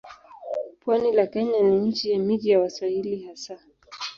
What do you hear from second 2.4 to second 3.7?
ya Waswahili hasa.